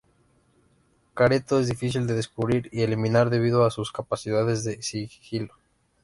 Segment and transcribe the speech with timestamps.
[1.13, 5.53] Careto es difícil de descubrir y eliminar debido a sus capacidades de sigilo.